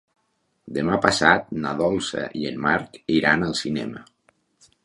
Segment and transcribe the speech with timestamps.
[0.77, 4.07] Demà passat na Dolça i en Marc iran al cinema.